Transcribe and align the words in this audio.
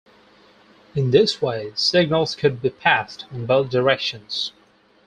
In 0.95 1.11
this 1.11 1.43
way 1.43 1.73
signals 1.75 2.33
could 2.33 2.59
be 2.59 2.71
passed 2.71 3.25
in 3.31 3.45
both 3.45 3.69
directions. 3.69 4.51